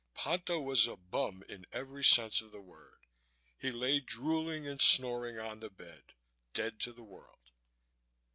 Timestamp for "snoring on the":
4.81-5.69